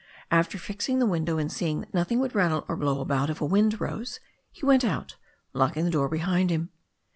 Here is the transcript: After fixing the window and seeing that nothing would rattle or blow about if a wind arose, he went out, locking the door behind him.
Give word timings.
After 0.31 0.57
fixing 0.57 0.97
the 0.97 1.05
window 1.05 1.37
and 1.37 1.51
seeing 1.51 1.81
that 1.81 1.93
nothing 1.93 2.19
would 2.21 2.33
rattle 2.33 2.65
or 2.67 2.75
blow 2.75 3.01
about 3.01 3.29
if 3.29 3.39
a 3.39 3.45
wind 3.45 3.75
arose, 3.79 4.19
he 4.51 4.65
went 4.65 4.83
out, 4.83 5.15
locking 5.53 5.85
the 5.85 5.91
door 5.91 6.09
behind 6.09 6.49
him. 6.49 6.71